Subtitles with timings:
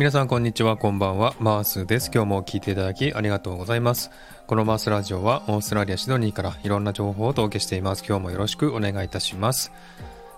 [0.00, 1.34] 皆さんこんにちは、こんばんは。
[1.40, 2.10] マースです。
[2.10, 4.10] 今日も聞いていただきありがとうございます。
[4.46, 8.02] このマースラジオはオーストラリア・シドニーからいろんな情報をお届けしています。
[8.08, 9.72] 今日もよろしくお願いいたします。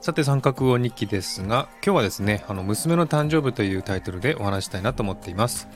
[0.00, 5.66] さて、三角を日記ですが、今日はですね、あの、娘の誕生日というタイトルでお話したいなと思っています。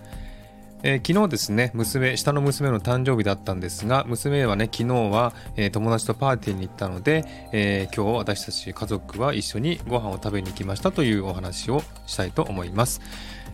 [0.83, 13.01] えー、昨日ですね、娘、下の娘の誕生日だったんですが、娘はね、昨日は、えー、友達とパーティーに行ったので、えー、今日私たち家族は一緒にご飯を食べに行きましたというお話をしたいと思います。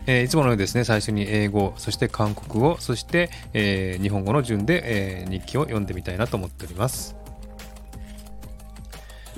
[0.06, 7.16] えー、いつものようにですね、最初に英語、そして韓国語、そして、えー、日本語の順で、えー、日記を読んでみたいなと思っております。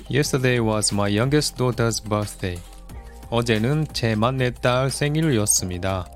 [0.09, 2.59] Yesterday was my youngest daughter's birthday.
[3.29, 6.10] 어제는 제 막내딸 생일이었습니다.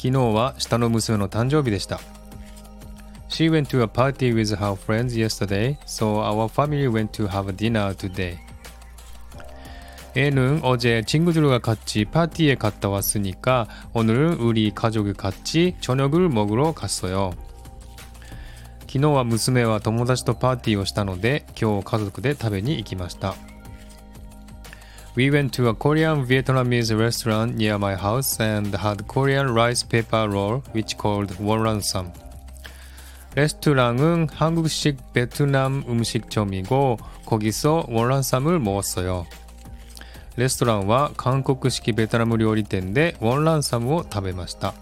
[0.00, 2.00] 昨日は下の娘の誕生日でした。
[3.28, 7.94] She went to a party with her friends yesterday, so our family went to have dinner
[7.94, 8.38] today.
[10.14, 17.32] 애는 어제 친구들과 같이 파티에 갔다 왔으니까 오늘은 우리 가족이 같이 저녁을 먹으러 갔어요.
[18.80, 23.34] 昨日は娘は友達とパーティーをしたので今日家族で食べに行きました。
[25.16, 30.28] We went to a Korean Vietnamese restaurant near my house and had Korean rice paper
[30.28, 32.12] roll which called 월란쌈.
[33.34, 39.26] 레스토랑은 한국식 베트남 음식점이고 거기서 월란쌈을 먹었어요.
[40.36, 44.74] 레스토랑은 한국식 베트남 料理店で월란쌈을食べました.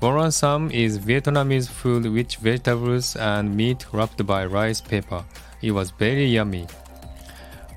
[0.00, 5.24] 월란쌈 is Vietnamese food with vegetables and meat wrapped by rice paper.
[5.60, 6.66] It was very yummy.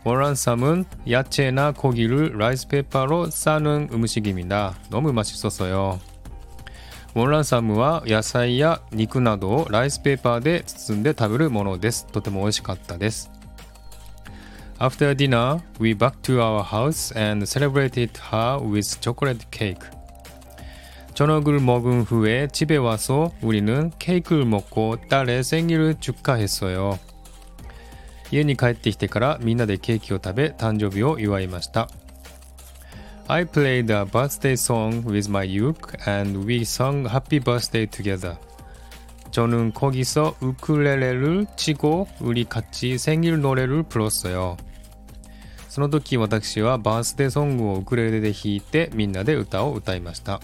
[0.03, 4.75] 월란쌈은 야채나 고기를 라이스페퍼로 싸는 음식입니다.
[4.90, 6.00] 너무 맛있었어요.
[7.16, 12.06] 월란쌈은 야사이야 니쿠 などライスペーパーで包んで食べるものです。
[12.07, 13.31] とても美味しかったです。
[14.79, 19.79] After dinner, we back to our house and celebrated her with chocolate cake.
[21.13, 26.97] 저녁을 먹은 후에 집에 와서 우리는 케이크를 먹고 딸의 생일을 축하했어요.
[28.31, 31.90] 家に帰ってきてからみんなでケーキを食べ誕生日を祝いました。
[33.28, 38.38] I played a birthday song with my uke and we sung happy birthday together.
[39.31, 44.57] 저는 거기서 우쿨렐레를 치고 우리 같이 생일 노래를 불렀어요.
[45.69, 50.40] その時私はバースデーソングをウクレレで弾いてみんなで歌を歌いました。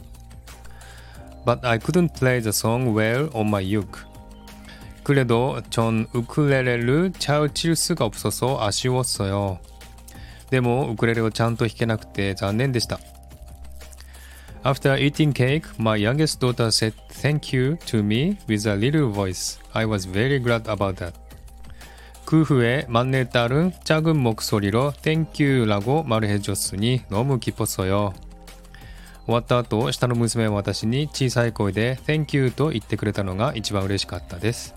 [1.46, 4.08] But I couldn't play the song well on my uke.
[5.04, 9.60] 그래도 전 우쿨렐레를 잘 칠 수가 없어서 아쉬웠어요.
[10.50, 13.00] でもウクレレをちゃんと弾けなくて残念でした.
[14.64, 19.60] After eating cake, my youngest daughter said thank you to me with a little voice.
[19.74, 21.18] I was very glad about that.
[22.26, 28.14] 그 후에 막내 딸은 작은 목소리로 thank you라고 말해줬으니 너무 기뻤어요.
[29.26, 34.76] 終わった後、下の娘は私に小さい声で Thank you と言ってくれたのが一番嬉しかったです。